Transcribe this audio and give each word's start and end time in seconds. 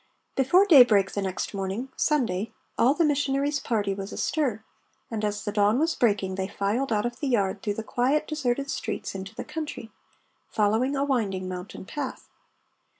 Before 0.35 0.65
day 0.65 0.83
break 0.83 1.11
the 1.11 1.21
next 1.21 1.53
morning, 1.53 1.89
Sunday, 1.95 2.51
all 2.75 2.95
the 2.95 3.05
missionary's 3.05 3.59
party 3.59 3.93
was 3.93 4.11
astir, 4.11 4.63
and 5.11 5.23
as 5.23 5.45
the 5.45 5.51
dawn 5.51 5.77
was 5.77 5.93
breaking 5.93 6.33
they 6.33 6.47
filed 6.47 6.91
out 6.91 7.05
of 7.05 7.19
the 7.19 7.27
yard 7.27 7.61
through 7.61 7.75
the 7.75 7.83
quiet 7.83 8.27
deserted 8.27 8.71
streets 8.71 9.13
into 9.13 9.35
the 9.35 9.45
country, 9.45 9.91
following 10.49 10.95
a 10.95 11.03
winding 11.05 11.47
mountain 11.47 11.85
path. 11.85 12.27